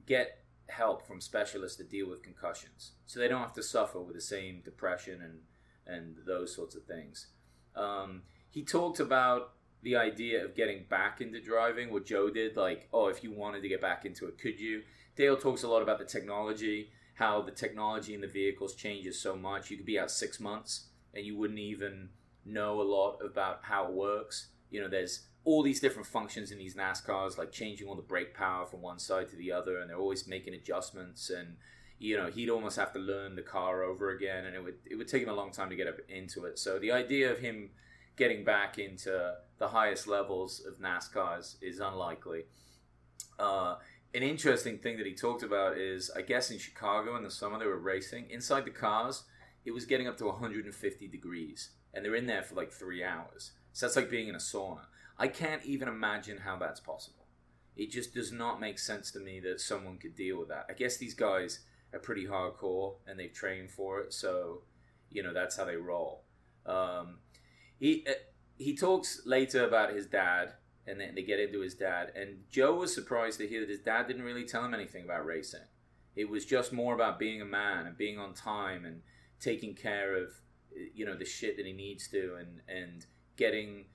get 0.05 0.39
help 0.67 1.05
from 1.05 1.21
specialists 1.21 1.77
to 1.77 1.83
deal 1.83 2.09
with 2.09 2.23
concussions, 2.23 2.93
so 3.05 3.19
they 3.19 3.27
don't 3.27 3.41
have 3.41 3.53
to 3.53 3.63
suffer 3.63 3.99
with 3.99 4.15
the 4.15 4.21
same 4.21 4.61
depression 4.63 5.21
and 5.21 5.39
and 5.85 6.15
those 6.25 6.55
sorts 6.55 6.75
of 6.75 6.83
things. 6.85 7.27
Um, 7.75 8.23
he 8.49 8.63
talked 8.63 8.99
about 8.99 9.53
the 9.81 9.95
idea 9.97 10.43
of 10.43 10.55
getting 10.55 10.85
back 10.89 11.19
into 11.19 11.41
driving, 11.41 11.91
what 11.91 12.05
Joe 12.05 12.29
did, 12.29 12.55
like, 12.55 12.87
oh, 12.93 13.07
if 13.07 13.23
you 13.23 13.33
wanted 13.33 13.61
to 13.61 13.67
get 13.67 13.81
back 13.81 14.05
into 14.05 14.27
it, 14.27 14.37
could 14.39 14.59
you? 14.59 14.83
Dale 15.15 15.37
talks 15.37 15.63
a 15.63 15.67
lot 15.67 15.81
about 15.81 15.99
the 15.99 16.05
technology, 16.05 16.89
how 17.15 17.41
the 17.41 17.51
technology 17.51 18.13
in 18.13 18.21
the 18.21 18.27
vehicles 18.27 18.75
changes 18.75 19.21
so 19.21 19.35
much. 19.35 19.69
You 19.69 19.77
could 19.77 19.85
be 19.85 19.99
out 19.99 20.09
six 20.09 20.39
months 20.39 20.87
and 21.13 21.25
you 21.25 21.37
wouldn't 21.37 21.59
even 21.59 22.09
know 22.45 22.81
a 22.81 22.83
lot 22.83 23.19
about 23.23 23.59
how 23.63 23.85
it 23.85 23.93
works. 23.93 24.47
You 24.71 24.81
know, 24.81 24.87
there's 24.87 25.27
all 25.45 25.61
these 25.61 25.79
different 25.79 26.07
functions 26.07 26.51
in 26.51 26.57
these 26.57 26.75
NASCARs, 26.75 27.37
like 27.37 27.51
changing 27.51 27.87
all 27.87 27.95
the 27.95 28.01
brake 28.01 28.33
power 28.33 28.65
from 28.65 28.81
one 28.81 28.99
side 28.99 29.29
to 29.29 29.35
the 29.35 29.51
other, 29.51 29.79
and 29.79 29.89
they're 29.89 29.97
always 29.97 30.27
making 30.27 30.53
adjustments. 30.53 31.29
And 31.29 31.57
you 31.99 32.17
know, 32.17 32.27
he'd 32.27 32.49
almost 32.49 32.77
have 32.77 32.93
to 32.93 32.99
learn 32.99 33.35
the 33.35 33.41
car 33.41 33.83
over 33.83 34.09
again, 34.09 34.45
and 34.45 34.55
it 34.55 34.63
would 34.63 34.75
it 34.89 34.95
would 34.95 35.07
take 35.07 35.23
him 35.23 35.29
a 35.29 35.33
long 35.33 35.51
time 35.51 35.69
to 35.69 35.75
get 35.75 35.87
up 35.87 35.97
into 36.07 36.45
it. 36.45 36.59
So 36.59 36.79
the 36.79 36.91
idea 36.91 37.31
of 37.31 37.39
him 37.39 37.71
getting 38.15 38.43
back 38.43 38.77
into 38.77 39.33
the 39.57 39.67
highest 39.69 40.07
levels 40.07 40.61
of 40.65 40.79
NASCARs 40.79 41.55
is 41.61 41.79
unlikely. 41.79 42.43
Uh, 43.39 43.75
an 44.13 44.21
interesting 44.21 44.77
thing 44.77 44.97
that 44.97 45.07
he 45.07 45.15
talked 45.15 45.41
about 45.41 45.77
is, 45.77 46.11
I 46.15 46.21
guess 46.21 46.51
in 46.51 46.59
Chicago 46.59 47.15
in 47.17 47.23
the 47.23 47.31
summer 47.31 47.57
they 47.57 47.65
were 47.65 47.79
racing 47.79 48.29
inside 48.29 48.65
the 48.65 48.71
cars. 48.71 49.23
It 49.65 49.71
was 49.71 49.85
getting 49.85 50.07
up 50.07 50.17
to 50.17 50.25
150 50.25 51.07
degrees, 51.07 51.71
and 51.93 52.03
they're 52.03 52.15
in 52.15 52.27
there 52.27 52.43
for 52.43 52.55
like 52.55 52.71
three 52.71 53.03
hours. 53.03 53.53
So 53.71 53.85
that's 53.85 53.95
like 53.95 54.11
being 54.11 54.27
in 54.27 54.35
a 54.35 54.39
sauna. 54.39 54.81
I 55.17 55.27
can't 55.27 55.63
even 55.65 55.87
imagine 55.87 56.39
how 56.39 56.57
that's 56.57 56.79
possible. 56.79 57.25
It 57.75 57.91
just 57.91 58.13
does 58.13 58.31
not 58.31 58.59
make 58.59 58.77
sense 58.77 59.11
to 59.11 59.19
me 59.19 59.39
that 59.41 59.59
someone 59.59 59.97
could 59.97 60.15
deal 60.15 60.39
with 60.39 60.49
that. 60.49 60.67
I 60.69 60.73
guess 60.73 60.97
these 60.97 61.13
guys 61.13 61.61
are 61.93 61.99
pretty 61.99 62.25
hardcore 62.25 62.95
and 63.07 63.19
they've 63.19 63.33
trained 63.33 63.71
for 63.71 63.99
it, 64.01 64.13
so 64.13 64.61
you 65.09 65.23
know 65.23 65.33
that's 65.33 65.57
how 65.57 65.65
they 65.65 65.75
roll. 65.75 66.23
Um, 66.65 67.17
he 67.79 68.05
uh, 68.07 68.13
he 68.57 68.75
talks 68.75 69.21
later 69.25 69.65
about 69.65 69.93
his 69.93 70.05
dad, 70.05 70.53
and 70.85 70.99
then 70.99 71.15
they 71.15 71.23
get 71.23 71.39
into 71.39 71.61
his 71.61 71.73
dad. 71.73 72.11
And 72.15 72.43
Joe 72.49 72.75
was 72.75 72.93
surprised 72.93 73.39
to 73.39 73.47
hear 73.47 73.61
that 73.61 73.69
his 73.69 73.79
dad 73.79 74.07
didn't 74.07 74.23
really 74.23 74.45
tell 74.45 74.63
him 74.63 74.73
anything 74.73 75.03
about 75.03 75.25
racing. 75.25 75.67
It 76.15 76.29
was 76.29 76.45
just 76.45 76.71
more 76.71 76.93
about 76.93 77.17
being 77.17 77.41
a 77.41 77.45
man 77.45 77.87
and 77.87 77.97
being 77.97 78.19
on 78.19 78.33
time 78.33 78.85
and 78.85 79.01
taking 79.39 79.73
care 79.73 80.15
of 80.15 80.29
you 80.93 81.05
know 81.05 81.15
the 81.15 81.25
shit 81.25 81.57
that 81.57 81.65
he 81.65 81.73
needs 81.73 82.07
to 82.07 82.35
and 82.39 82.61
and 82.67 83.05
getting 83.35 83.85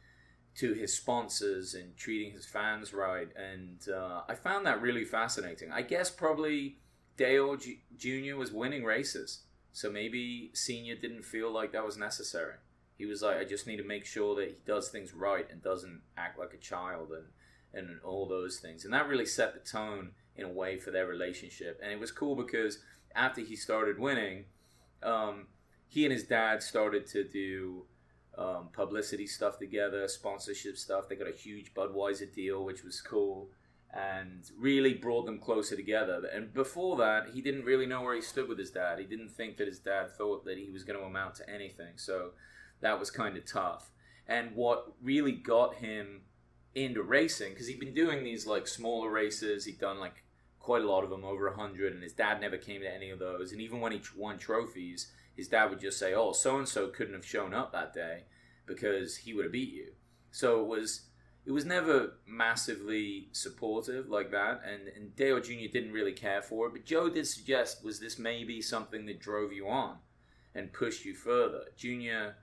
to 0.59 0.73
his 0.73 0.95
sponsors 0.95 1.75
and 1.75 1.97
treating 1.97 2.33
his 2.33 2.45
fans 2.45 2.93
right. 2.93 3.29
And 3.37 3.79
uh, 3.89 4.23
I 4.29 4.35
found 4.35 4.67
that 4.67 4.83
really 4.83 5.05
fascinating. 5.05 5.71
I 5.71 5.83
guess 5.83 6.11
probably 6.11 6.79
Dale 7.17 7.57
Jr. 7.97 8.37
was 8.37 8.53
winning 8.53 8.85
races, 8.85 9.43
so 9.73 9.91
maybe 9.91 10.51
Senior 10.55 10.97
didn't 10.97 11.25
feel 11.25 11.53
like 11.53 11.73
that 11.73 11.85
was 11.85 11.97
necessary. 11.97 12.55
He 12.97 13.07
was 13.07 13.23
like, 13.23 13.39
I 13.39 13.45
just 13.45 13.69
need 13.69 13.77
to 13.77 13.85
make 13.85 14.05
sure 14.05 14.35
that 14.35 14.49
he 14.49 14.57
does 14.67 14.89
things 14.89 15.15
right 15.15 15.47
and 15.49 15.63
doesn't 15.63 16.01
act 16.17 16.39
like 16.39 16.53
a 16.53 16.59
child 16.59 17.11
and 17.13 17.27
and 17.73 18.01
all 18.03 18.27
those 18.27 18.59
things. 18.59 18.85
And 18.85 18.93
that 18.95 19.09
really 19.09 19.27
set 19.27 19.55
the 19.55 19.61
tone 19.61 20.13
in 20.35 20.45
a 20.45 20.49
way 20.49 20.79
for 20.79 20.91
their 20.91 21.07
relationship. 21.07 21.79
And 21.83 21.93
it 21.93 22.01
was 22.01 22.11
cool 22.11 22.35
because 22.35 22.79
after 23.15 23.43
he 23.43 23.55
started 23.55 23.99
winning, 23.99 24.47
um, 25.03 25.49
he 25.87 26.05
and 26.05 26.13
his 26.13 26.25
dad 26.25 26.63
started 26.63 27.07
to 27.09 27.25
do 27.25 27.85
um, 28.37 28.69
publicity 28.73 29.27
stuff 29.27 29.59
together, 29.59 30.07
sponsorship 30.09 30.77
stuff. 30.77 31.09
They 31.09 31.17
got 31.17 31.29
a 31.29 31.37
huge 31.37 31.75
Budweiser 31.75 32.33
deal, 32.33 32.65
which 32.65 32.85
was 32.85 33.01
cool 33.01 33.51
and 33.93 34.51
really 34.59 34.93
brought 34.93 35.25
them 35.25 35.39
closer 35.39 35.75
together. 35.75 36.23
And 36.33 36.53
before 36.53 36.97
that, 36.99 37.31
he 37.33 37.41
didn't 37.41 37.65
really 37.65 37.87
know 37.87 38.03
where 38.03 38.15
he 38.15 38.21
stood 38.21 38.49
with 38.49 38.59
his 38.59 38.71
dad. 38.71 38.99
He 38.99 39.07
didn't 39.07 39.31
think 39.31 39.57
that 39.57 39.67
his 39.67 39.79
dad 39.79 40.11
thought 40.11 40.45
that 40.45 40.59
he 40.59 40.71
was 40.71 40.85
going 40.85 40.99
to 40.99 41.05
amount 41.05 41.37
to 41.37 41.51
anything. 41.51 41.97
So 41.97 42.33
that 42.81 42.99
was 42.99 43.11
kind 43.11 43.37
of 43.37 43.47
tough. 43.47 43.91
And 44.27 44.55
what 44.55 44.93
really 45.03 45.33
got 45.33 45.77
him 45.77 46.23
into 46.75 47.03
racing, 47.03 47.53
because 47.53 47.67
he'd 47.67 47.81
been 47.81 47.95
doing 47.95 48.23
these 48.23 48.47
like 48.47 48.69
smaller 48.69 49.11
races, 49.11 49.65
he'd 49.65 49.81
done 49.81 49.99
like 49.99 50.23
quite 50.61 50.83
a 50.83 50.89
lot 50.89 51.03
of 51.03 51.09
them, 51.09 51.25
over 51.25 51.47
a 51.47 51.57
hundred, 51.57 51.95
and 51.95 52.03
his 52.03 52.13
dad 52.13 52.43
never 52.43 52.59
came 52.59 52.83
to 52.83 52.95
any 52.95 53.09
of 53.09 53.19
those. 53.19 53.53
And 53.53 53.61
even 53.63 53.81
when 53.81 53.93
he 53.93 54.03
won 54.15 54.37
trophies, 54.39 55.11
his 55.39 55.47
dad 55.47 55.71
would 55.71 55.81
just 55.81 56.01
say, 56.01 56.13
"Oh, 56.13 56.33
so 56.33 56.59
and 56.59 56.69
so 56.69 56.89
couldn't 56.89 57.15
have 57.15 57.25
shown 57.25 57.55
up 57.55 57.73
that 57.73 57.95
day 57.95 58.25
because 58.67 59.19
he 59.19 59.33
would 59.33 59.45
have 59.45 59.53
beat 59.53 59.73
you." 59.73 59.93
So 60.33 60.61
it 60.61 60.67
was 60.67 61.03
it 61.47 61.53
was 61.53 61.65
never 61.65 62.15
massively 62.27 63.29
supportive 63.31 64.09
like 64.09 64.33
that, 64.33 64.63
and, 64.67 64.89
and 64.89 65.15
Dale 65.15 65.41
Jr. 65.41 65.71
didn't 65.73 65.93
really 65.93 66.13
care 66.13 66.43
for 66.43 66.67
it. 66.67 66.73
But 66.73 66.85
Joe 66.85 67.09
did 67.09 67.27
suggest, 67.27 67.85
was 67.85 68.01
this 68.01 68.19
maybe 68.19 68.61
something 68.61 69.07
that 69.07 69.21
drove 69.21 69.53
you 69.53 69.69
on 69.69 69.99
and 70.55 70.73
pushed 70.73 71.05
you 71.05 71.15
further? 71.15 71.67
Junior 71.77 72.35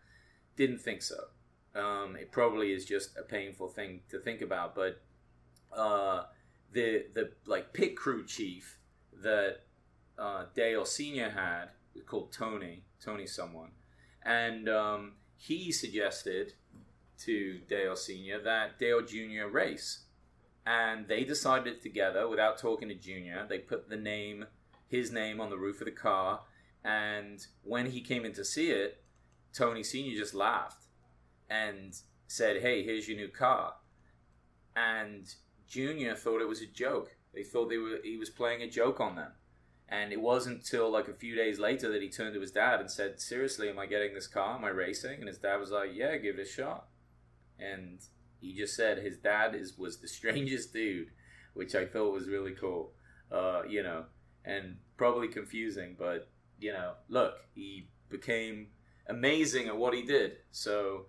didn't 0.56 0.80
think 0.80 1.02
so. 1.02 1.26
Um, 1.76 2.16
it 2.16 2.32
probably 2.32 2.72
is 2.72 2.86
just 2.86 3.18
a 3.18 3.24
painful 3.24 3.68
thing 3.68 4.00
to 4.10 4.20
think 4.20 4.42
about, 4.42 4.74
but 4.74 5.02
uh, 5.76 6.24
the 6.72 7.08
the 7.14 7.32
like 7.46 7.74
pit 7.74 7.98
crew 7.98 8.26
chief 8.26 8.80
that 9.22 9.58
uh, 10.18 10.46
Dale 10.56 10.86
Senior 10.86 11.32
had 11.32 11.72
called 12.06 12.32
Tony 12.32 12.84
Tony 13.04 13.28
someone, 13.28 13.72
and 14.24 14.70
um, 14.70 15.14
he 15.38 15.72
suggested 15.72 16.54
to 17.20 17.60
Dale 17.70 17.96
Senior 17.96 18.42
that 18.44 18.80
Dale 18.80 19.02
Junior 19.02 19.50
race, 19.50 20.06
and 20.66 21.08
they 21.08 21.24
decided 21.24 21.82
together 21.82 22.28
without 22.28 22.58
talking 22.58 22.90
to 22.90 22.96
Junior. 22.96 23.46
They 23.48 23.60
put 23.60 23.90
the 23.90 23.98
name 23.98 24.46
his 24.88 25.12
name 25.12 25.42
on 25.42 25.50
the 25.50 25.58
roof 25.58 25.82
of 25.82 25.86
the 25.86 25.92
car, 25.92 26.42
and 26.84 27.46
when 27.64 27.88
he 27.88 28.02
came 28.02 28.26
in 28.26 28.34
to 28.34 28.46
see 28.46 28.70
it, 28.70 29.02
Tony 29.54 29.84
Sr. 29.84 30.16
just 30.16 30.34
laughed 30.34 30.86
and 31.50 31.96
said, 32.28 32.62
Hey, 32.62 32.84
here's 32.84 33.08
your 33.08 33.18
new 33.18 33.30
car. 33.30 33.76
And 34.76 35.34
Junior 35.68 36.16
thought 36.16 36.42
it 36.42 36.48
was 36.48 36.62
a 36.62 36.68
joke. 36.68 37.16
They 37.34 37.44
thought 37.44 37.70
they 37.70 37.78
were 37.78 38.00
he 38.04 38.18
was 38.18 38.30
playing 38.30 38.62
a 38.62 38.70
joke 38.70 39.00
on 39.00 39.16
them. 39.16 39.32
And 39.88 40.12
it 40.12 40.20
wasn't 40.20 40.58
until 40.58 40.92
like 40.92 41.08
a 41.08 41.14
few 41.14 41.36
days 41.36 41.60
later 41.60 41.92
that 41.92 42.02
he 42.02 42.10
turned 42.10 42.34
to 42.34 42.42
his 42.42 42.52
dad 42.52 42.80
and 42.80 42.90
said, 42.90 43.22
Seriously, 43.22 43.70
am 43.70 43.78
I 43.78 43.86
getting 43.86 44.14
this 44.14 44.28
car? 44.28 44.58
Am 44.58 44.66
I 44.66 44.70
racing? 44.70 45.20
And 45.20 45.28
his 45.28 45.38
dad 45.38 45.58
was 45.58 45.72
like, 45.72 45.92
Yeah, 45.94 46.18
give 46.18 46.40
it 46.40 46.48
a 46.48 46.50
shot. 46.50 46.88
And 47.60 48.00
he 48.40 48.54
just 48.54 48.76
said 48.76 48.98
his 48.98 49.18
dad 49.18 49.56
is 49.56 49.78
was 49.78 49.98
the 49.98 50.08
strangest 50.20 50.74
dude, 50.74 51.10
which 51.54 51.76
I 51.76 51.86
thought 51.86 52.14
was 52.14 52.28
really 52.28 52.54
cool. 52.54 52.94
Uh, 53.32 53.64
you 53.68 53.84
know, 53.84 54.06
and 54.44 54.78
probably 54.98 55.28
confusing, 55.28 55.96
but 55.98 56.30
you 56.60 56.72
know, 56.72 56.94
look, 57.10 57.36
he 57.54 57.90
became 58.10 58.68
amazing 59.08 59.68
at 59.68 59.76
what 59.76 59.94
he 59.94 60.04
did. 60.04 60.34
So 60.52 61.06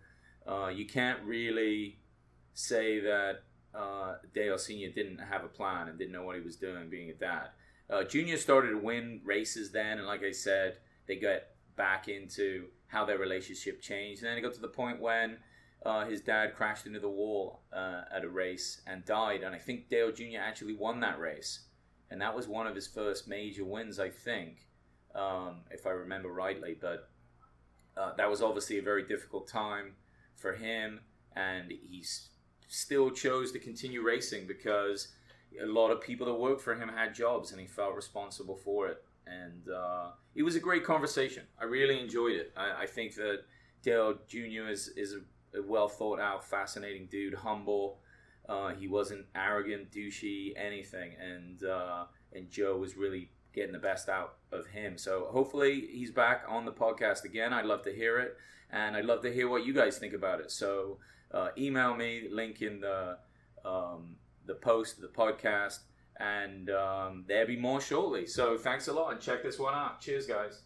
uh, 0.46 0.68
you 0.68 0.86
can't 0.86 1.22
really 1.24 1.98
say 2.54 3.00
that 3.00 3.42
uh, 3.74 4.14
Dale 4.34 4.58
Senior 4.58 4.90
didn't 4.90 5.18
have 5.18 5.44
a 5.44 5.48
plan 5.48 5.88
and 5.88 5.98
didn't 5.98 6.12
know 6.12 6.24
what 6.24 6.36
he 6.36 6.42
was 6.42 6.56
doing, 6.56 6.88
being 6.88 7.10
a 7.10 7.14
dad. 7.14 7.48
Uh, 7.88 8.02
Junior 8.02 8.36
started 8.36 8.70
to 8.70 8.78
win 8.78 9.20
races 9.24 9.70
then, 9.70 9.98
and 9.98 10.06
like 10.06 10.24
I 10.24 10.32
said, 10.32 10.78
they 11.06 11.16
got 11.16 11.42
back 11.76 12.08
into 12.08 12.66
how 12.88 13.04
their 13.04 13.18
relationship 13.18 13.80
changed. 13.80 14.22
And 14.22 14.30
then 14.30 14.38
it 14.38 14.42
got 14.42 14.54
to 14.54 14.60
the 14.60 14.68
point 14.68 15.00
when 15.00 15.38
uh, 15.84 16.06
his 16.06 16.20
dad 16.20 16.54
crashed 16.54 16.86
into 16.86 17.00
the 17.00 17.08
wall 17.08 17.60
uh, 17.72 18.02
at 18.12 18.24
a 18.24 18.28
race 18.28 18.80
and 18.86 19.04
died. 19.04 19.42
And 19.42 19.54
I 19.54 19.58
think 19.58 19.88
Dale 19.88 20.12
Jr. 20.12 20.40
actually 20.40 20.74
won 20.74 21.00
that 21.00 21.18
race. 21.18 21.60
And 22.10 22.20
that 22.20 22.34
was 22.34 22.48
one 22.48 22.66
of 22.66 22.74
his 22.74 22.86
first 22.86 23.28
major 23.28 23.64
wins, 23.64 23.98
I 23.98 24.10
think, 24.10 24.66
um, 25.14 25.62
if 25.70 25.86
I 25.86 25.90
remember 25.90 26.28
rightly. 26.28 26.76
But 26.80 27.08
uh, 27.96 28.12
that 28.16 28.30
was 28.30 28.42
obviously 28.42 28.78
a 28.78 28.82
very 28.82 29.06
difficult 29.06 29.48
time 29.48 29.94
for 30.36 30.52
him, 30.52 31.00
and 31.34 31.70
he 31.70 32.04
still 32.68 33.10
chose 33.10 33.52
to 33.52 33.58
continue 33.58 34.02
racing 34.02 34.46
because 34.46 35.08
a 35.62 35.66
lot 35.66 35.90
of 35.90 36.00
people 36.00 36.26
that 36.26 36.34
worked 36.34 36.60
for 36.60 36.74
him 36.74 36.88
had 36.88 37.14
jobs, 37.14 37.52
and 37.52 37.60
he 37.60 37.66
felt 37.66 37.94
responsible 37.94 38.56
for 38.56 38.88
it. 38.88 39.02
And 39.26 39.68
uh, 39.68 40.10
it 40.34 40.42
was 40.42 40.54
a 40.54 40.60
great 40.60 40.84
conversation. 40.84 41.44
I 41.60 41.64
really 41.64 42.00
enjoyed 42.00 42.34
it. 42.34 42.52
I, 42.56 42.82
I 42.82 42.86
think 42.86 43.14
that 43.16 43.40
Dale 43.82 44.14
Jr. 44.28 44.68
is 44.68 44.88
is 44.88 45.14
a, 45.14 45.58
a 45.58 45.62
well 45.62 45.88
thought 45.88 46.20
out, 46.20 46.44
fascinating 46.44 47.06
dude, 47.10 47.34
humble. 47.34 47.98
Uh, 48.48 48.74
he 48.74 48.86
wasn't 48.86 49.26
arrogant, 49.34 49.90
douchey, 49.90 50.52
anything, 50.56 51.12
and 51.20 51.64
uh, 51.64 52.04
and 52.32 52.50
Joe 52.50 52.76
was 52.76 52.96
really 52.96 53.30
getting 53.52 53.72
the 53.72 53.78
best 53.78 54.08
out 54.08 54.34
of 54.52 54.66
him. 54.66 54.98
So 54.98 55.28
hopefully 55.30 55.88
he's 55.90 56.10
back 56.10 56.44
on 56.46 56.64
the 56.66 56.72
podcast 56.72 57.24
again. 57.24 57.52
I'd 57.52 57.64
love 57.64 57.82
to 57.82 57.92
hear 57.92 58.20
it, 58.20 58.36
and 58.70 58.96
I'd 58.96 59.06
love 59.06 59.22
to 59.22 59.32
hear 59.32 59.48
what 59.48 59.64
you 59.64 59.72
guys 59.72 59.98
think 59.98 60.12
about 60.12 60.40
it. 60.40 60.50
So 60.50 60.98
uh, 61.32 61.48
email 61.58 61.96
me, 61.96 62.28
link 62.30 62.62
in 62.62 62.80
the 62.80 63.18
um, 63.64 64.16
the 64.46 64.54
post, 64.54 65.00
the 65.00 65.08
podcast, 65.08 65.80
and 66.18 66.70
um, 66.70 67.24
there'll 67.26 67.46
be 67.46 67.56
more 67.56 67.80
shortly. 67.80 68.26
So 68.26 68.56
thanks 68.56 68.88
a 68.88 68.92
lot, 68.92 69.12
and 69.12 69.20
check 69.20 69.42
this 69.42 69.58
one 69.58 69.74
out. 69.74 70.00
Cheers, 70.00 70.26
guys. 70.26 70.62